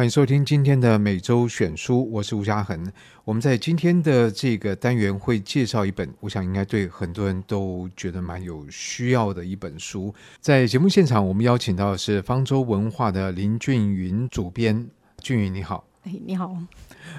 [0.00, 2.90] 欢迎收听今天的每周选书，我是吴嘉恒。
[3.22, 10.14] 我们在今天的这个单元会介绍一本，我想应该对很多人都觉得蛮有需要的一本书。
[10.40, 14.88] 在节目现场，我们邀请到的是方舟文化的林俊云主编。
[15.18, 16.56] 俊云你好，哎，你好。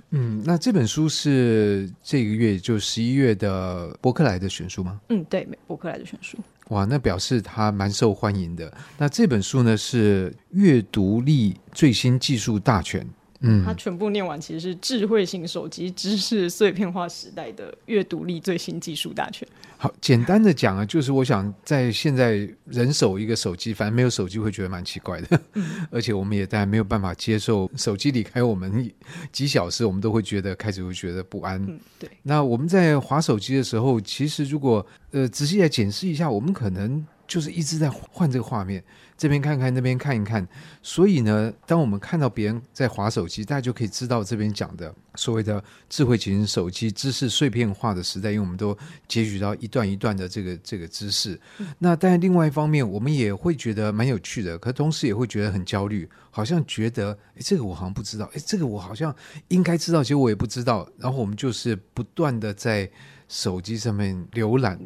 [0.09, 4.99] 嗯，那这本书是这个月就十一月的伯克莱的选书吗？
[5.09, 6.35] 嗯，对，伯克莱的选书。
[6.71, 8.73] 哇，那表示它蛮受欢迎的。
[8.97, 13.05] 那这本书呢，是阅读力最新技术大全。
[13.41, 19.47] 嗯，它全部念完其实是智慧型手机知识碎片化时代的阅读力最新技术大全。
[19.77, 28.91] 好，简单的讲啊，就是我想在现在人手一个手机，反正没有手机会觉得蛮奇怪的，嗯、 而且我们也当然没有办法接受手机离开我们
[29.31, 31.59] 几小时，我们都会觉得开始会觉得不安。
[31.67, 32.09] 嗯，对。
[32.21, 37.05] 那我们在划手机的时候，其实如果呃仔细来检视一下，我们可能。
[37.31, 38.83] 就是一直在换这个画面，
[39.17, 40.45] 这边看看，那边看一看。
[40.83, 51.39] 所以呢，当我们看到别人在划手机，大家就可以知道这边讲的所谓的智慧型手机知识碎片化的时代，因为我们都截取到一段一段的这个这个知识。
[51.59, 59.15] 嗯、那但另外一方面，我们也会觉得蛮有趣的，可同时也会觉得很焦虑，好像觉得诶，这个我好像不知道，哎，这个我好像
[59.47, 60.85] 应该知道，其实我也不知道。
[60.97, 62.91] 然后我们就是不断的在
[63.29, 64.77] 手机上面浏览。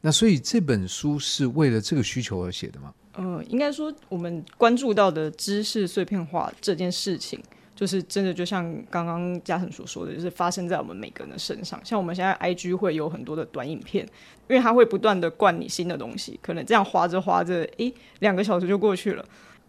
[0.00, 2.92] 那所以这本书是为了这个需求而写的吗？
[3.14, 7.42] 呃，应该说我们关注到的知识碎片化这件事情，
[7.74, 11.80] 就是真的就像刚刚嘉诚所说的，就是发生在我们每个人的身上。
[11.82, 14.04] 像我们现在 IG 会有很多的短影片，
[14.48, 19.24] 因为它会不断的灌你新的东西，可能这样划着划着，诶，两个小时就过去了。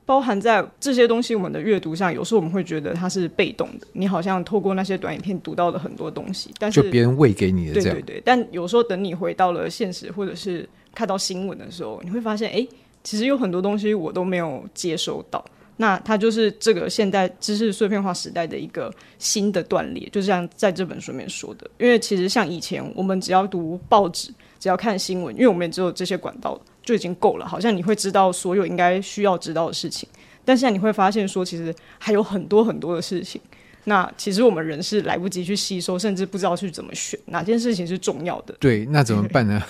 [0.07, 7.93] 包含在这些东西，我们的阅读上，有时候我们会觉得它是被动的，你好像透过那些短影片读到了很多东西，但是就别人喂给你的这样。
[7.93, 8.21] 对对对。
[8.23, 12.65] 但有时候等你回到了现实，或者是看到新闻的时候，你会发现，哎，
[13.03, 15.43] 其实有很多东西我都没有接收到。
[15.75, 21.69] 那它就是这个现代知识碎片化时代的一个新的断裂，就像在这本书里面说的。
[21.77, 26.57] 因为其实像以前我们只要读报纸，只要看新闻，因为我们也只有这些管道。
[26.87, 30.07] 就已经够了，好像你会知道所有应该需要知道的事情，
[30.45, 33.41] 但现在你会发现说，其实还有很多很多的事情。
[33.83, 38.55] 那其实我们人是来不及去吸收，甚至不知道去怎么选哪件事情是重要的。
[38.59, 39.61] 对，那怎么办呢？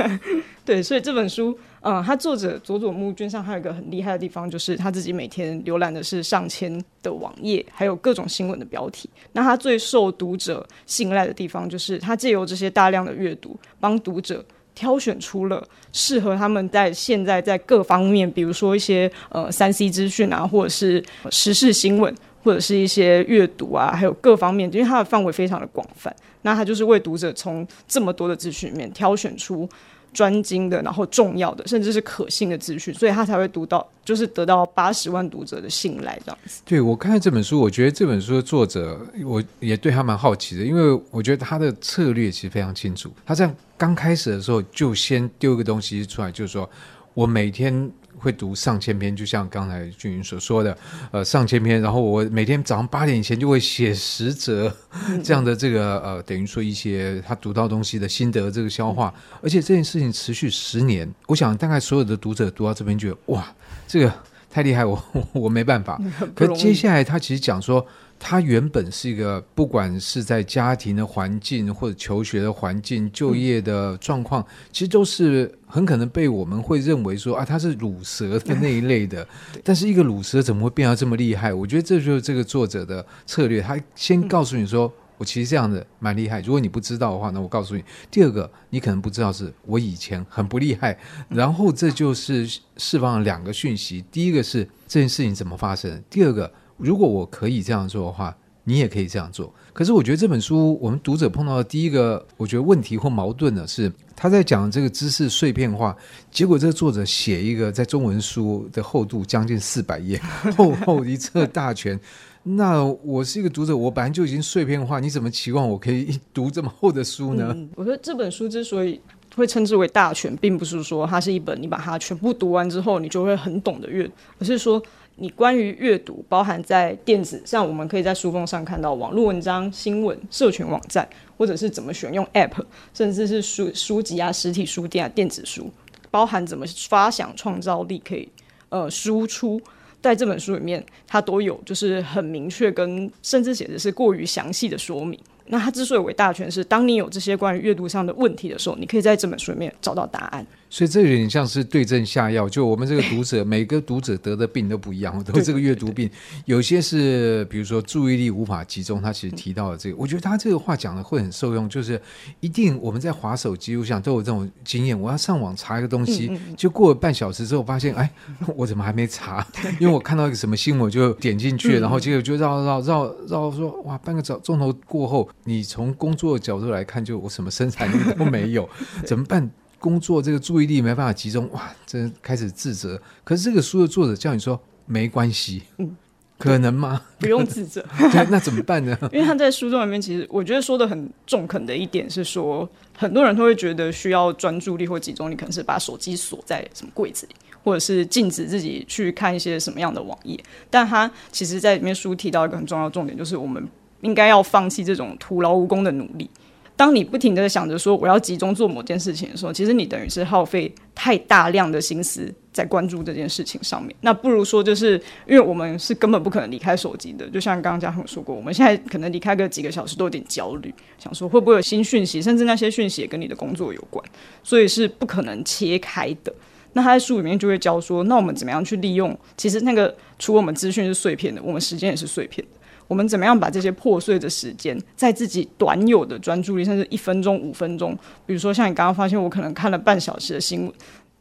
[0.64, 9.08] 对，所以这本书，嗯，他作者佐佐木君上还有一个很厉害的地方，就是他自己每天浏览的是上千的网页，还有各种新闻的标题。
[9.32, 14.44] 那他最受读者信赖的地方，就是他借由这些大量的阅读，帮读者。
[14.78, 26.14] 挑选出了适合他们在现在在各方面，比如说一些呃三 C 资讯啊，或者是时事新闻，或者是一些阅读啊，还有各方面，因为它的范围非常的广泛。
[26.42, 29.68] 那它就是为读者从这么多的资讯里面挑选出
[30.12, 36.62] 专精的，然后重要的，甚至是可信的资讯，所以他才会读到，就是得到八十万读者的信赖这样子。
[36.64, 43.10] 对，我看了这本书，我觉得这本书的作者，我也对他蛮好奇的，因为我觉得他的策略其实非常清楚。
[43.24, 46.68] 他这样刚开始的时候就先丢一个东西出来，就是说
[47.14, 47.90] 我每天。
[48.18, 50.76] 会读上千篇，就像刚才俊云所说的，
[51.10, 51.80] 呃，上千篇。
[51.80, 54.74] 然后我每天早上八点以前就会写十则
[55.22, 59.14] 这样的这个呃，等于说一些他读到东西的心得，这个消化。
[59.40, 63.46] 而且这件事情持续十年，我想大概所有的读者读到这边觉得哇，
[63.86, 64.12] 这个
[64.50, 65.02] 太厉害，我
[65.32, 66.00] 我没办法。
[66.34, 67.86] 可接下来他其实讲说。
[68.20, 79.26] 他原本是一个，不管是在家庭的环境，或者求学的环境、就业的状况，其实都是很可能被我们会认为说啊，他是鲁蛇的那一类的。
[79.62, 81.54] 但是一个鲁蛇怎么会变得这么厉害？
[81.54, 83.60] 我觉得这就是这个作者的策略。
[83.60, 86.40] 他先告诉你说，我其实这样的蛮厉害。
[86.40, 90.98] 如果你不知道的话，那我告诉你，第二个你可能不知道是我以前很不厉害。
[91.28, 96.52] 然后这就是释放了两个讯息：第一个是这件事情怎么发生；第二个。
[96.78, 98.34] 如果我可以这样做的话，
[98.64, 99.52] 你也可以这样做。
[99.72, 105.96] 可是我觉得这本书，我们读者碰到的第一个，我觉得问题或矛盾呢，是他在讲这个知识碎片化，
[106.30, 110.20] 结果这个作者写一个在中文书的厚度将近四百页，
[110.56, 111.98] 厚厚一册大全。
[112.42, 117.56] 那我是一个读者，我本来就已经碎片化，你怎么期望我可以读这么厚的书呢？
[117.74, 119.00] 我觉得这本书之所以
[119.34, 124.82] 会称之为大全，并不是说它是一本你把它全部读完之后，你就会很懂的阅，而是说。
[125.20, 135.68] 你关于阅读，包含在电子，像我们可以在书封上看到网络文章、新闻、社群网站，或者是怎么选用 App，甚至是书书籍啊、实体书店啊、电子书，
[136.08, 138.28] 包含怎么发想创造力可以
[138.68, 139.60] 呃输出，
[140.00, 145.18] 在这本书里面，它都有就是很明确跟甚至写的是过于详细的说明。
[145.48, 150.46] 那它之所以伟大全，是当你有这些关于阅读上的问题的时候，你可以在这本书里面找到答案。
[150.70, 156.10] 所以这有点像是对症下药，就我们这个读者， 每个读者得的病都不一样，都是这个阅读病。
[156.44, 161.66] 有些是比如说注意力无法集中，他其实提到了这个，我觉得他这个话讲的会很受用。
[161.70, 161.98] 就是
[162.40, 168.10] 一定我们在滑手机我想都有这种经验，我要上网查一个东西，就过了半小时之后发现，哎，
[168.54, 169.46] 我怎么还没查？
[169.80, 178.68] 因为我看到一个什么新闻，我就点进去，然后结果就绕绕绕绕说，哇，半个钟钟头过后，你从工作的角度来看，就我什么生产力都没有，
[179.06, 179.50] 怎么办？
[179.78, 183.00] 工作这个注意力没办法集中，哇，真开始自责。
[183.24, 185.96] 可是这个书的作者叫你说没关系，嗯，
[186.36, 187.00] 可能吗？
[187.20, 187.80] 不用自责。
[188.10, 188.98] 对，那怎么办呢？
[189.12, 200.36] 因为他在书中里面，其实我觉得说的很中肯的一点是说，很多人都会觉得需要专注力或集中力，可能是把手机锁在什么柜子里，或者是禁止自己去看一些什么样的网页。
[200.68, 203.64] 但他其实在里面书提到一个很重要的重点，就是我们
[204.00, 206.28] 应该要放弃这种徒劳无功的努力。
[206.76, 213.92] 当你不停地想着说我要集中做某件事情的时候，其实你等于是耗费太大量的心思在关注这件事情上面。
[214.02, 214.92] 那不如说，就是
[215.26, 224.04] 因为我们是根本不可能离开手机的，就像刚刚嘉恒说过，我们现在可能离开个几个小时都有点焦虑，想说会不会有新讯息，甚至那些讯息也跟你的工作有关，
[224.44, 226.32] 所以是不可能切开的。
[226.74, 229.18] 那他在书里面就会教说，那我们怎么样去利用？
[229.36, 232.57] 其实那个除我们资讯是碎片的，我们时间也是碎片的。
[232.88, 237.96] 我们怎么样把这些破碎的时间，在自己短有的专注力，甚至一分钟、五分钟，
[238.26, 240.72] 比如说像你刚刚发现，我可能看了半小时的新闻，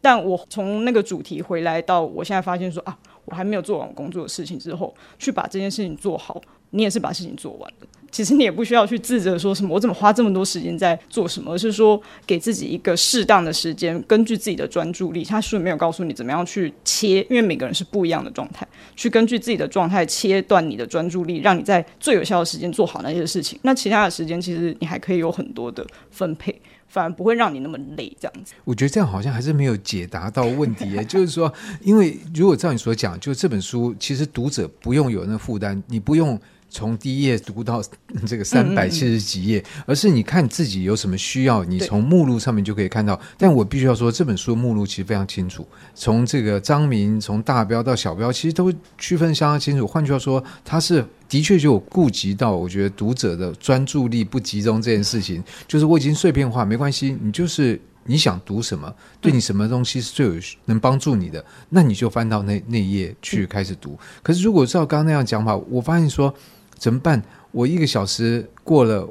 [0.01, 6.41] 但我从那个主题回来到我现在发现说啊，我还没有做完工作的事情之后，去把这件事情做好。
[6.71, 15.23] 你也是把事情做完了，其实你也不需要去自责说什么我怎么花这么多时间在做什么，而是说给自己一个适当的时间，根据自己的专注力。
[15.23, 23.59] 他书里没有告诉你怎么样去切，因为每个人是不一样的状态，去根据自己的状态切断你的专注力，让你在最有效的时间做好那些事情。
[23.63, 28.11] 那其他的时间其实你还可以有很多的分配，反而不会让你那么累。
[28.19, 30.89] 这样子，我觉得这样好像还是没有解答到问题。
[30.91, 36.39] 也就是说，因为如果照你所讲，就这本书其实读者不用有那负担，你不用。
[36.69, 37.81] 从第一页读到
[38.25, 43.19] 这个三百七十几页，嗯嗯，而是你看自己有什么需要，你从目录上面就可以看到。
[43.37, 45.65] 但我必须要说，这本书的目录其实非常清楚，
[45.95, 49.87] 从这个章名，从大标到小标，其实都区分相当清楚。
[49.87, 60.33] 换句话说，它是的确就有顾及到，我觉得读者的专注力不集中这件事情，就是我已经碎片化，没关系，你就是你想读什么，对你什么东西是最有
[60.65, 63.97] 能帮助你的，那你就翻到那那一页去开始读。
[64.21, 66.33] 可是如果照刚刚那样讲法，我发现说。
[66.77, 67.21] 怎么办？
[67.51, 69.07] 我一个小时过了，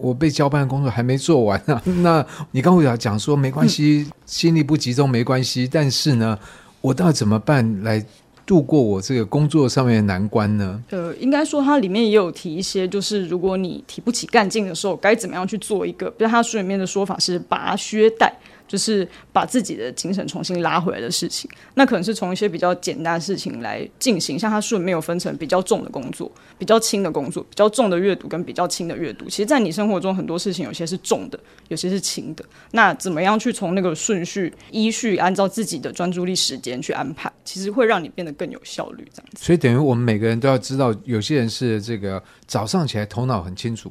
[0.00, 1.82] 我被交办的工作还没做完呢、啊。
[2.02, 6.38] 那你刚才讲讲说没关系，心力不集中没关系，但是呢，
[6.80, 8.04] 我到底怎么办来
[8.44, 10.82] 度过我这个工作上面的难关呢？
[10.90, 16.10] 呃，应该说它里面也有提一些，就是如果你提不起干劲的时候，该怎么样去做一个？
[16.10, 18.32] 比如他书里面的说法是拔靴带。
[18.68, 24.38] 就是把自己的精神重新拉回来的事情，那可能是从一些比较简单的事情来进行。
[24.38, 29.24] 像他书里面有分成比较重的工作、比较轻的工作、比较重的阅读跟比较轻的阅读。
[29.24, 32.44] 其实，在你生活中很多事情，有些是重的，有些是轻的。
[32.72, 39.08] 那怎么样去从那个顺序依序按照自己的专注力时间去安排，其实会让你变得更有效率。
[39.14, 39.42] 这样子。
[39.44, 43.90] 所以等于我们每个人都要知道，有些人是这个早上起来头脑很清楚。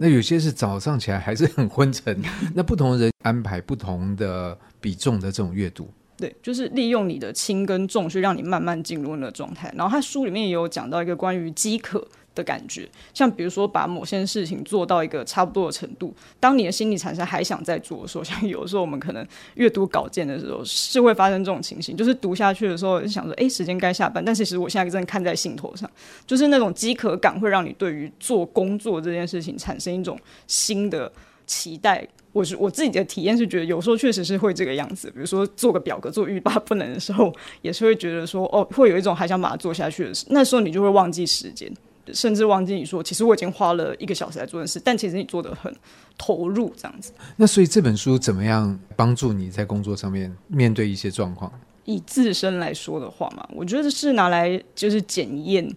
[0.00, 2.20] 那有些是早上起来还是很昏沉，
[2.54, 9.72] 那不同人安排不同的比重的这种阅读，对，就是利用你的轻跟重去让你慢慢进入那个状态。
[9.76, 12.06] 然后他书里面也有讲到一个关于饥渴
[12.38, 25.90] 的感觉，像比如说把某些事情做到一个差不多的程度，当你的心理产生还想再做的时候，像有的时候我们可能阅读稿件的时候是会发生这种情形，就是读下去的时候就想说，哎，时间该下班，但其实我现在正看在兴头上，
[26.24, 30.16] 就是那种饥渴感会让你对于做工作这件事情产生一种
[30.46, 31.10] 新的
[31.46, 32.06] 期待。
[32.32, 41.72] 我是我自己的体验是觉得有时候确实是会这个样子，比如说做个表格做欲罢不能的时候，也是会觉得说，哦，会有一种还想把它做下去的，那时候你就会忘记时间。
[42.14, 45.74] 甚至忘记你说，其实我已经花了一个小时来做的事，但其实你做的很
[46.16, 47.12] 投入，这样子。
[47.36, 51.52] 那所以这本书怎么样帮助你在工作上面面对一些状况？
[51.84, 55.68] 以自身来说的话嘛，我觉得是拿来就是检验。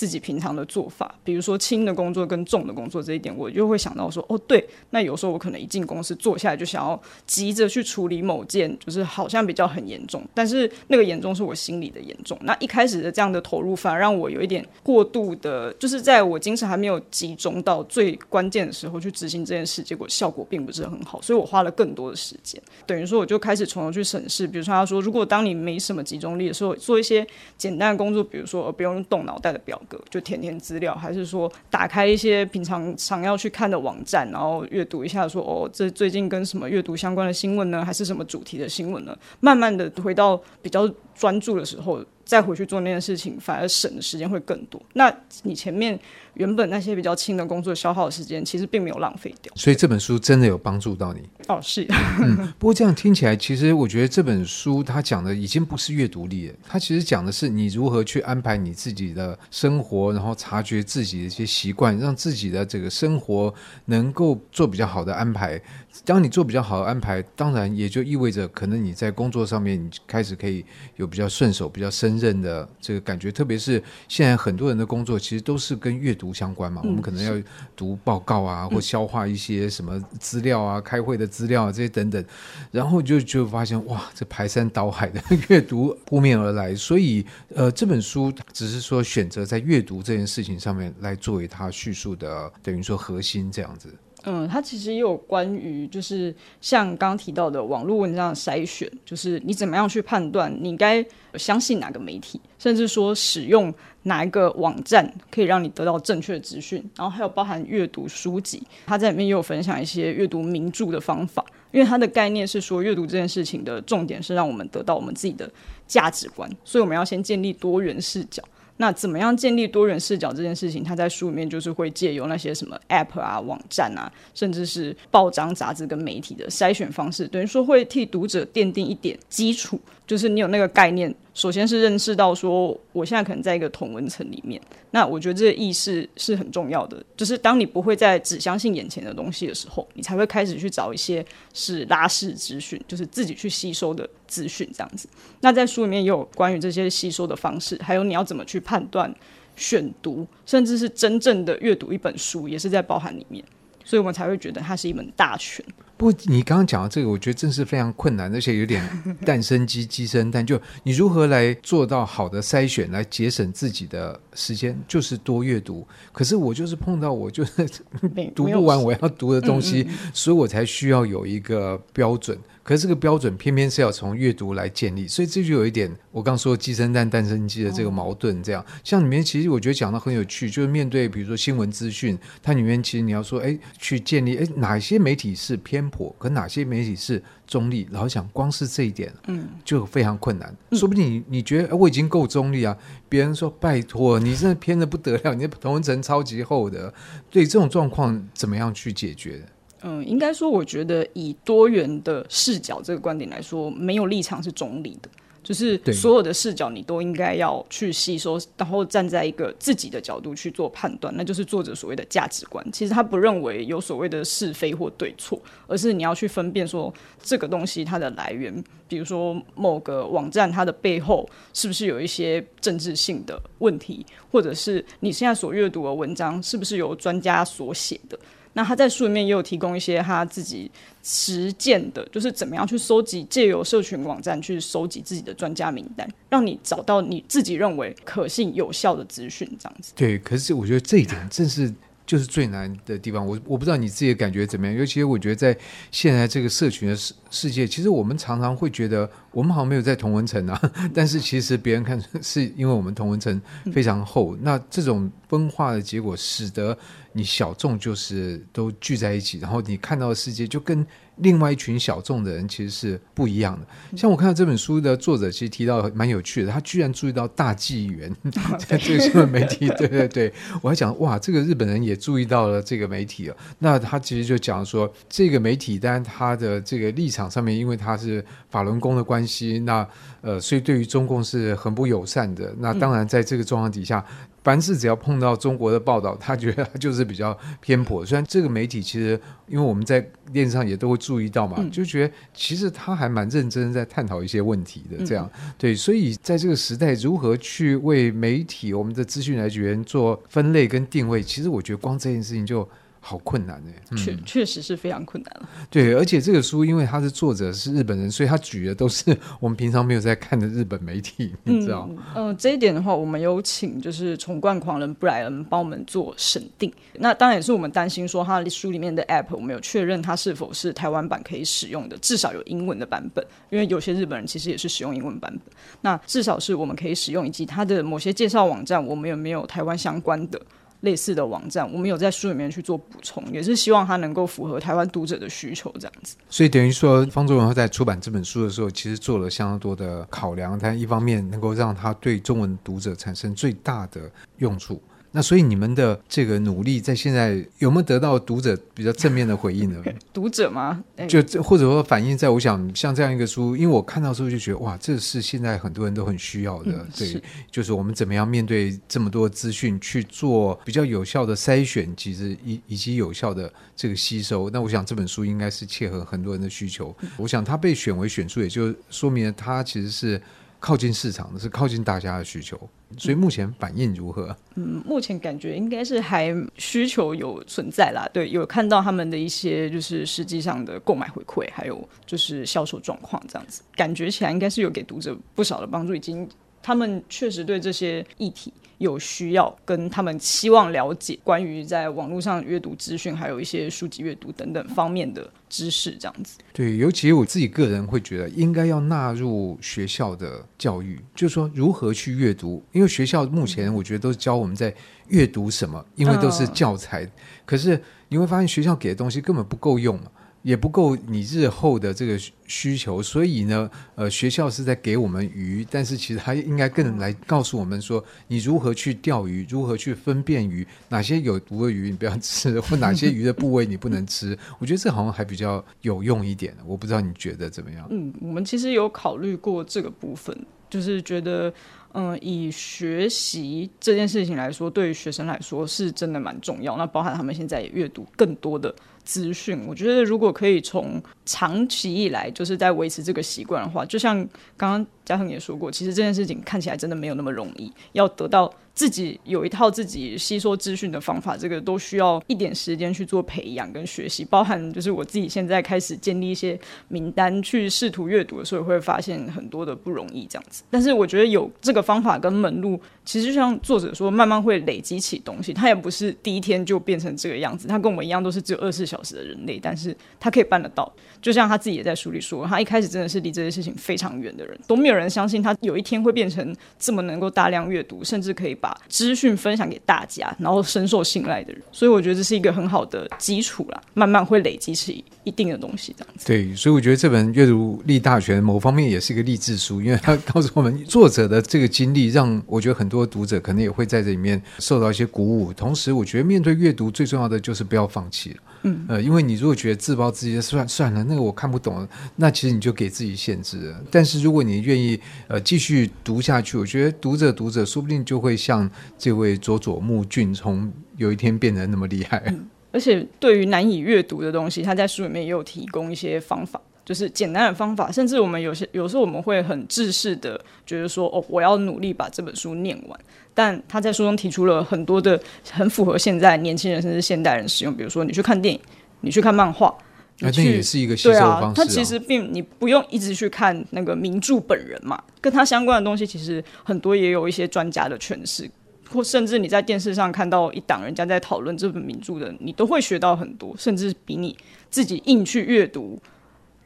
[0.00, 12.38] 自己平常的做法，比如说轻的工作跟重的工作这一点，我就会想到说，哦，对，那有时候我可能一进公司坐下来就想要急着去处理某件，就是好像比较很严重，但是那个严重是我心里的严重。
[12.40, 22.58] 那一开始的这样的投入，反而让我有一点过度的，就是在我精神还没有集中到最关键的时候去执行这件事，结果效果并不是很好，所以我花了更多的时间。
[22.86, 27.26] 等于说，我就开始从头去审视，比如说他说，如果当你没什么集中力的时候，做一些
[27.58, 29.78] 简单的工作，比如说不用动脑袋的表。
[30.10, 37.84] 就填填资料，还是说打开一些平常常要去看的网站，然后阅读一下，说哦，这最近跟什么阅读相关的新闻呢？
[37.84, 39.16] 还是什么主题的新闻呢？
[39.40, 42.04] 慢慢的回到比较专注的时候。
[42.30, 44.80] 再回去做那件事情，反而省的时间会更多。
[44.92, 45.98] 那你前面
[46.34, 49.52] 原本那些比较轻的工作消耗的时间，其实并没有浪费掉。
[49.56, 51.84] 所以这本书真的有帮助到你哦，是。
[52.20, 63.52] 嗯，不过这样听起来，其实我觉得这本书它讲的已经不是阅读力了，它其实讲的是你如何去安排你自己的生活，然后察觉自己的一些习惯，让自己的这个生活
[63.86, 65.60] 能够做比较好的安排。
[66.04, 73.32] 当你做比较好的安排，当然也就意味着可能你在工作上面，你开始可以有比较顺手、比较胜任的这个感觉。
[73.32, 77.42] 特别是现在很多人的工作其实都是跟阅读相关嘛，嗯、我们可能要
[77.74, 82.24] 读报告啊，或消化一些什么资料啊、嗯、开会的资料啊这些等等，
[82.70, 86.74] 然后就就发现哇，这排山倒海的 阅读扑面而来。
[86.74, 87.24] 所以
[87.54, 93.88] 呃，这本书只是说选择在阅读这件事情上面来作为它叙述的，等于说核心这样子。
[94.24, 103.72] 嗯，它其实也有关于，就是像刚刚提到的网络文章的筛选，就是你怎么样去判断你该相信哪个媒体，甚至说使用
[104.02, 115.50] 哪一个网站可以让你得到正确的资讯，然后还有包含阅读书籍，他在里面也有分享一些阅读名著的方法，因为它的概念是说，阅读这件事情的重点是让我们得到我们自己的
[115.86, 118.42] 价值观，所以我们要先建立多元视角。
[118.80, 129.78] 那怎么样建立多元视角这件事情，他在书里面就是会借由那些什么 App 啊、网站啊，甚至是报章、杂志跟媒体的筛选方式，等于说会替读者奠定一点基础，
[130.10, 131.14] 就是你有那个概念。
[131.34, 137.00] 首先是认识到说，我现在可能在一个同文层里面，那我觉得这个意识是很重要的。
[137.16, 141.24] 就是当你不会再只相信眼前的东西的时候，你才会开始去找一些
[141.54, 145.08] 是拉式资讯，就是自己去吸收的资讯这样子。
[145.42, 149.14] 那在书里面也有关于这些吸收的方式，还有你要怎么去判断
[149.54, 153.44] 选读，甚至是真正的阅读一本书，也是在包含里面。
[153.90, 155.64] 所以我们才会觉得它是一门大全。
[155.96, 158.80] 不，你刚刚讲到这个，我觉得真是非常困难，而且有点
[159.26, 160.46] 蛋生鸡，鸡生蛋。
[160.46, 165.84] 就你如何来做到好的筛选，来节省自己的时间，就是多阅读。
[166.12, 167.68] 可是我就是碰到我就是
[168.32, 172.38] 读不完我要读的东西，所以我才需要有一个标准。
[172.62, 178.42] 可是这个标准偏偏是要从阅读来建立，所以这就有一点我刚说鸡生蛋，蛋生鸡的这个矛盾。
[178.42, 187.88] 这样，像里面其实我觉得讲的很有趣，就是面对比如说新闻资讯，它里面其实你要说，哎，去建立，哎，哪些媒体是偏颇，可哪些媒体是中立？
[187.90, 190.54] 老实讲，光是这一点，嗯，就非常困难。
[190.72, 192.76] 说不定你你觉得，哎，我已经够中立啊，
[193.08, 196.92] 别人说拜托，你真的偏的不得了，你的同温层超级厚的，
[197.30, 199.42] 对这种状况怎么样去解决？
[199.82, 205.08] 嗯，应该说，我觉得以多元的视角这个观点来说，没有立场是中立的，
[205.42, 212.64] 就是所有的视角你都应该要去吸收，然后站在一个自己的角度去做判断，那就是作者所谓的价值观。
[212.70, 228.18] 其实他不认为有所谓的是非或对错，而是你要去分辨说这个东西它的来源，比如说某个网站它的背后是不是有一些政治性的问题，或者是你现在所阅读的文章是不是由专家所写的。
[228.52, 230.70] 那他在书里面也有提供一些他自己
[231.02, 239.92] 实践的，就是怎么样去收集，借由社群网站去收集自己的专家名单，让你找到你自己认为可信有效的资讯，这样子。
[239.94, 241.72] 对，可是我觉得这一点正是
[242.04, 243.24] 就是最难的地方。
[243.24, 245.56] 我我不知道你自己感觉怎么样，尤其我觉得在
[245.92, 250.60] 现在这个社群的世世界，其实我们常常会觉得我们好像没有在同文层啊，
[250.92, 253.40] 但是其实别人看是因为我们同文层
[253.72, 254.36] 非常厚。
[254.42, 256.76] 那这种分化的结果，使得
[257.12, 260.84] 你小众就是都聚在一起，然后你看到的世界就跟
[261.18, 263.96] 另外一群小众的人其实是不一样的。
[263.96, 268.12] 像我看到这本书的作者其实提到蛮有趣的，他居然注意到大纪元
[268.66, 273.36] 在这个新闻媒体，对对对，我还讲哇，这个日本人也注意到了这个媒体了。
[273.60, 279.86] 那他其实就讲说，这个媒体当然他的这个立场上面，因为他是法轮功的关系，那
[280.22, 282.52] 呃，所以对于中共是很不友善的。
[282.58, 284.04] 那当然在这个状况底下。
[284.42, 288.04] 凡是只要碰到中国的报道，他觉得他就是比较偏颇。
[288.04, 290.00] 虽然这个媒体其实，因为我们在
[290.32, 295.04] 电视上也都会注意到嘛，嗯、就觉得其实他还蛮认真在探讨一些问题的。
[295.04, 302.66] 这样、嗯、对，所以在这个时代，如何去为媒体我们的资讯来源做分类跟定位，其实我觉得光这件事情就
[303.00, 305.48] 好困难哎，确、嗯、确实是非常困难了。
[305.70, 311.88] 对，而且这个书因为它是作者是日本人，所以他举的都是我们平常没有在看的日本媒体，你知道？
[312.14, 316.72] 嗯、呃，这一点的话，我们有请就是重冠狂人布莱恩帮我们做审定。
[316.94, 325.54] 那当然也是我们担心说，他的书里面的 App 我们有确认它是否是台湾版可以使用的，至少有英文的版本，因为有些日本人其实也是使用英文版本。
[325.80, 330.40] 那至少是我们可以使用，以及它的某些介绍网站，我们有没有台湾相关的？
[330.80, 336.16] 类似的网站，我们有在书里面去做补充，也是希望它能够符合台湾读者的需求，这样子。
[336.28, 344.80] 所以等于说，方舟文化在出版这本书的时候，其实做了相当多的考量，但一方面能够让他对中文读者产生最大的用处。
[345.12, 349.82] 那所以你们的这个努力，在现在有没有得到读者比较正面的回应呢？
[350.12, 350.84] 读者吗？
[351.08, 356.70] 就或者说反映在，我想像这样一个书，因为我看到之后就觉得，哇，这是现在很多人都很需要的。
[356.72, 364.48] 嗯、对，就是我们怎么样面对这么多资讯去做比较有效的筛选，其实以以及有效的这个吸收。
[364.50, 366.94] 那我想这本书应该是切合很多人的需求。
[367.00, 370.22] 嗯、我想它被选为选书，也就说明了它其实是。
[370.60, 372.56] 靠近市场的是靠近大家的需求，
[372.98, 374.36] 所以目前反应如何？
[374.56, 378.06] 嗯，目前感觉应该是还需求有存在啦。
[378.12, 386.28] 对，有看到他们的一些就是实际上的购买回馈，还有就是销售状况这样子，感觉起来应该是有给读者不少的帮助，已经
[386.62, 388.52] 他们确实对这些议题。
[388.78, 396.38] 有需要跟他们期望了解关于在网络上阅读资讯，还有一些书籍阅读等等方面的知识，这样子。
[396.54, 402.64] 对，尤其我自己个人会觉得，应该要纳入学校的教育，就是说如何去阅读。
[402.72, 404.74] 因为学校目前我觉得都是教我们在
[405.08, 407.04] 阅读什么，因为都是教材。
[407.04, 407.10] 嗯、
[407.44, 410.04] 可是你会发现学校给的东西根本不够用嘛。
[410.42, 424.36] 也不够你日后的这个需求，所以呢，呃，学校是在给我们鱼，但是其实它应该更来告诉我们说，你如何去钓鱼，如何去分辨鱼，哪些有毒的鱼你不要吃，或 哪些鱼的部位你不能吃。
[424.58, 426.56] 我觉得这好像还比较有用一点。
[426.64, 427.86] 我不知道你觉得怎么样？
[427.90, 430.34] 嗯，我们其实有考虑过这个部分，
[430.70, 431.52] 就是觉得，
[431.92, 436.76] 嗯、以学习这件事情来说，对于学生来说是真的蛮重要。
[436.76, 438.74] 那包含他们现在也阅读更多的。
[439.02, 444.16] 资讯，我觉得如果可以从长期以来就是在维持这个习惯的话，就像
[444.58, 448.52] 刚刚嘉恒也说过，其实这件事情看起来真的没有那么容易，要得到。
[448.72, 454.24] 自己有一套自己吸收资讯的方法，这个都需要一点时间去做培养跟学习。
[454.24, 460.62] 包含就是我自己现在开始建立一些名单，去试图阅读的时候，会发现很多的不容易这样子。
[460.70, 465.52] 但是我觉得有这个方法跟门路，其实就像作者说，慢慢会累积起东西。
[465.52, 470.92] 他也不是第一天就变成这个样子，他跟我们一样都是只有二十四小时的人类，但是他可以办得到。
[471.20, 486.26] 就像他自己也在书里说，他一开始真的是离这些事情非常远的人，都没有人相信他有一天会变成这么能够大量阅读，甚至可以把资讯分享给大家，然后深受信赖的人，所以我觉得这是一个很好的基础啦，慢慢会累积起一定的东西，这样子。
[486.26, 495.52] 对，所以我觉得这本《阅读力大全》某方面也是一个励志书，因为它告诉我们作者的这个经历，让我觉得很多读者可能也会在这里面受到一些鼓舞。
[495.52, 498.36] 同时，我觉得面对阅读最重要的就是不要放弃了。
[498.62, 503.80] 嗯，呃，因为你如果觉得自暴自弃，算算了，那个我看不懂，那其实你就给自己限制了。
[503.90, 512.22] 但是如果你愿意呃继续读下去，我觉得读着读着，说不定就会像这位佐佐木俊从有一天变得那么厉害。
[512.26, 516.60] 嗯，而且对于难以阅读的东西，他在书里面也有提供一些方法。
[516.82, 523.00] 就是简单的方法，甚至我们有些有时候我们会很自视的觉得说，哦，我要努力把这本书念完。
[523.32, 525.20] 但他在书中提出了很多的
[525.52, 528.60] 很符合现在年轻人甚至现代人使用，比如说你去看电影，
[529.02, 529.72] 你去看漫画，
[530.18, 531.52] 那这也是一个吸收方式啊。
[531.54, 538.50] 他其实并你不用一直去看那个名著本人嘛，跟他相关的东西其实很多也有一些专家的诠释，
[538.92, 544.36] 或甚至你在电视上看到一档人家在讨论这本名著的，你都会学到很多，甚至比你
[544.68, 545.98] 自己硬去阅读。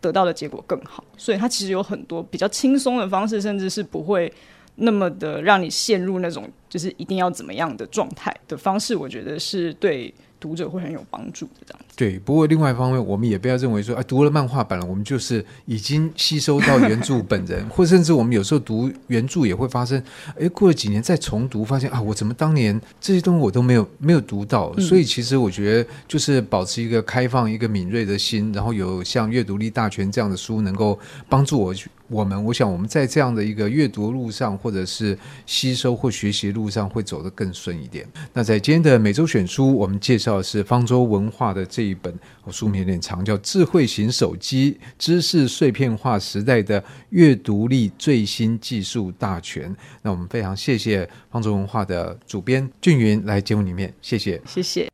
[0.01, 4.31] 得到的结果更好，所以它其实有很多比较轻松的方式，甚至是不会
[4.75, 8.95] 那么的让你陷入那种就是一定要怎么样的状态的方式。
[8.95, 10.13] 我觉得是对。
[10.45, 11.95] 读者会很有帮助的这样子。
[11.97, 20.03] 对，不过另外一方面，我们也不要认为说，啊，读了漫画版了，我们就是已经吸收到原著本人， 或甚至我们有时候读原著也会发生，
[20.39, 24.71] 哎，过了几年再重读，发现啊，我怎么当年这些东西我都没有没有读到？
[24.79, 31.89] 所以其实我觉得，就是保持一个开放、一个敏锐的心，然后有像《阅读力大全》这样的书，能够帮助我去。
[32.15, 38.07] 我们，我想我们在这样的一个阅读路上，或者是吸收或学习路上，会走得更顺一点。
[38.33, 42.15] 那在今天的每周选书，我们介绍的是方舟文化的这一本，
[42.53, 49.69] 书名有点长，叫《智慧型手机：知识碎片化时代的阅读力最新技术大全》。
[50.01, 54.89] 那我们非常谢谢方舟文化的主编俊云来节目里面，谢谢，谢谢。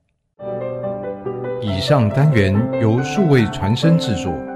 [1.62, 4.49] 以上单元由数位传声制作。